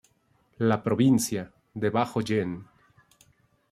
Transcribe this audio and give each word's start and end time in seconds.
La 0.57 0.81
provincia, 0.81 1.53
debajo 1.75 2.21
Gen. 2.21 2.65